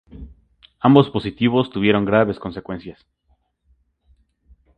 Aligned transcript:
Ambos 0.79 1.11
positivos 1.11 1.69
tuvieron 1.69 2.05
graves 2.05 2.39
consecuencias. 2.39 3.05